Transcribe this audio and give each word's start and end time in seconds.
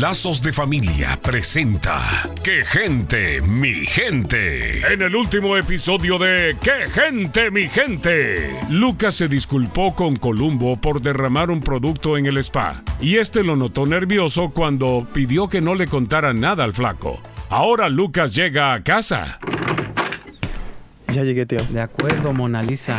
Lazos 0.00 0.42
de 0.42 0.52
Familia 0.52 1.18
presenta 1.20 2.22
¡Qué 2.44 2.64
gente, 2.64 3.40
mi 3.40 3.84
gente! 3.84 4.78
En 4.92 5.02
el 5.02 5.16
último 5.16 5.56
episodio 5.56 6.18
de 6.18 6.56
¡Qué 6.62 6.88
gente, 6.88 7.50
mi 7.50 7.68
gente! 7.68 8.48
Lucas 8.70 9.16
se 9.16 9.26
disculpó 9.26 9.96
con 9.96 10.14
Columbo 10.14 10.80
por 10.80 11.02
derramar 11.02 11.50
un 11.50 11.60
producto 11.60 12.16
en 12.16 12.26
el 12.26 12.38
spa 12.38 12.80
y 13.00 13.16
este 13.16 13.42
lo 13.42 13.56
notó 13.56 13.86
nervioso 13.86 14.50
cuando 14.50 15.04
pidió 15.12 15.48
que 15.48 15.60
no 15.60 15.74
le 15.74 15.88
contara 15.88 16.32
nada 16.32 16.62
al 16.62 16.74
flaco. 16.74 17.20
Ahora 17.50 17.88
Lucas 17.88 18.34
llega 18.36 18.74
a 18.74 18.84
casa. 18.84 19.40
Ya 21.08 21.24
llegué, 21.24 21.46
tío. 21.46 21.60
De 21.70 21.80
acuerdo, 21.80 22.32
Mona 22.32 22.62
Lisa. 22.62 22.96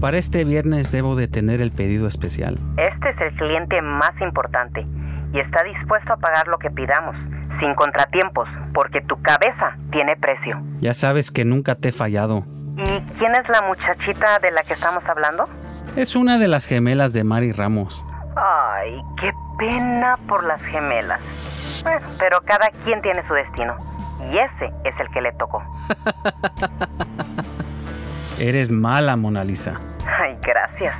Para 0.00 0.16
este 0.16 0.44
viernes 0.44 0.90
debo 0.90 1.16
de 1.16 1.28
tener 1.28 1.60
el 1.60 1.70
pedido 1.70 2.06
especial. 2.06 2.58
Este 2.78 3.10
es 3.10 3.20
el 3.20 3.36
cliente 3.36 3.82
más 3.82 4.12
importante 4.22 4.86
y 5.34 5.38
está 5.38 5.62
dispuesto 5.62 6.14
a 6.14 6.16
pagar 6.16 6.48
lo 6.48 6.58
que 6.58 6.70
pidamos, 6.70 7.14
sin 7.60 7.74
contratiempos, 7.74 8.48
porque 8.72 9.02
tu 9.02 9.20
cabeza 9.20 9.76
tiene 9.92 10.16
precio. 10.16 10.58
Ya 10.78 10.94
sabes 10.94 11.30
que 11.30 11.44
nunca 11.44 11.74
te 11.74 11.90
he 11.90 11.92
fallado. 11.92 12.44
¿Y 12.76 12.84
quién 13.18 13.32
es 13.34 13.48
la 13.50 13.62
muchachita 13.68 14.38
de 14.38 14.52
la 14.52 14.62
que 14.62 14.72
estamos 14.72 15.04
hablando? 15.06 15.46
Es 15.96 16.16
una 16.16 16.38
de 16.38 16.48
las 16.48 16.64
gemelas 16.64 17.12
de 17.12 17.24
Mari 17.24 17.52
Ramos. 17.52 18.02
Ay, 18.36 18.98
qué 19.20 19.30
pena 19.58 20.16
por 20.26 20.42
las 20.44 20.62
gemelas. 20.62 21.20
Bueno, 21.82 22.06
pero 22.18 22.40
cada 22.46 22.68
quien 22.84 23.02
tiene 23.02 23.22
su 23.28 23.34
destino. 23.34 23.76
Y 24.30 24.38
ese 24.38 24.72
es 24.84 24.98
el 24.98 25.08
que 25.12 25.20
le 25.20 25.32
tocó. 25.32 25.62
Eres 28.40 28.72
mala, 28.72 29.16
Mona 29.16 29.44
Lisa. 29.44 29.78
Ay, 30.18 30.34
gracias. 30.42 30.94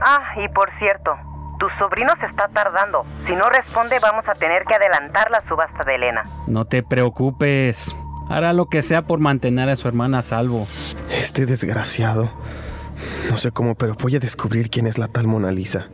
Ah, 0.00 0.22
y 0.36 0.48
por 0.50 0.70
cierto, 0.78 1.10
tu 1.58 1.66
sobrino 1.76 2.12
se 2.20 2.26
está 2.26 2.46
tardando. 2.46 3.04
Si 3.26 3.34
no 3.34 3.48
responde, 3.50 3.98
vamos 3.98 4.24
a 4.28 4.34
tener 4.34 4.62
que 4.64 4.76
adelantar 4.76 5.28
la 5.32 5.42
subasta 5.48 5.82
de 5.84 5.96
Elena. 5.96 6.22
No 6.46 6.66
te 6.66 6.84
preocupes. 6.84 7.96
Hará 8.30 8.52
lo 8.52 8.66
que 8.66 8.80
sea 8.80 9.02
por 9.02 9.18
mantener 9.18 9.68
a 9.68 9.74
su 9.74 9.88
hermana 9.88 10.18
a 10.18 10.22
salvo. 10.22 10.68
Este 11.10 11.46
desgraciado. 11.46 12.30
No 13.28 13.38
sé 13.38 13.50
cómo, 13.50 13.74
pero 13.74 13.94
voy 13.94 14.14
a 14.14 14.20
descubrir 14.20 14.70
quién 14.70 14.86
es 14.86 14.96
la 14.96 15.08
tal 15.08 15.26
Mona 15.26 15.50
Lisa. 15.50 15.88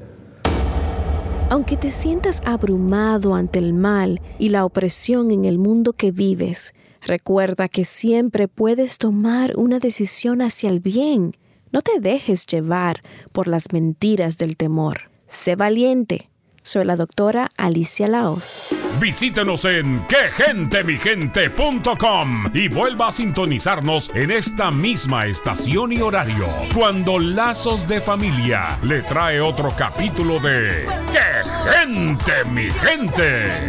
Aunque 1.49 1.79
te 1.79 1.91
sientas 1.91 2.43
abrumado 2.47 3.35
ante 3.35 3.59
el 3.59 3.73
mal 3.73 4.21
y 4.39 4.51
la 4.51 4.67
opresión 4.67 5.31
en 5.31 5.47
el 5.47 5.59
mundo 5.59 5.95
que 5.95 6.13
vives, 6.13 6.75
recuerda 7.03 7.69
que 7.69 7.85
siempre 7.85 8.49
puedes 8.49 8.99
tomar 8.99 9.53
una 9.57 9.79
decisión 9.79 10.43
hacia 10.43 10.71
el 10.71 10.81
bien. 10.81 11.33
No 11.73 11.83
te 11.83 12.01
dejes 12.01 12.47
llevar 12.47 13.01
por 13.33 13.47
las 13.47 13.73
mentiras 13.73 14.39
del 14.39 14.57
temor. 14.57 15.11
Sé 15.27 15.55
valiente. 15.57 16.31
Soy 16.63 16.85
la 16.85 16.95
doctora 16.97 17.51
Alicia 17.57 18.07
Laos. 18.07 18.67
Visítenos 19.01 19.65
en 19.65 20.07
quegentemigente.com 20.07 22.51
y 22.53 22.69
vuelva 22.69 23.09
a 23.09 23.13
sintonizarnos 23.13 24.11
en 24.15 24.31
esta 24.31 24.71
misma 24.71 25.25
estación 25.27 25.91
y 25.93 26.03
horario 26.03 26.47
cuando 26.75 27.19
Lazos 27.19 27.89
de 27.89 28.03
Familia 28.03 28.79
le 28.83 29.01
trae 29.03 29.41
otro 29.41 29.73
capítulo 29.77 30.39
de 30.39 30.87
¡Qué 31.13 31.43
gente, 31.71 32.45
mi 32.51 32.65
gente! 32.65 33.69